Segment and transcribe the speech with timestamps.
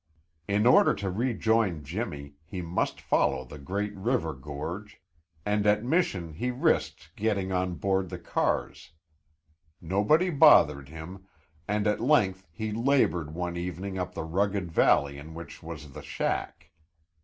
[0.47, 4.99] In order to rejoin Jimmy, he must follow the great river gorge,
[5.45, 8.93] and at Mission he risked getting on board the cars.
[9.79, 11.27] Nobody bothered him,
[11.67, 16.01] and at length he labored one evening up the rugged valley in which was the
[16.01, 16.71] shack.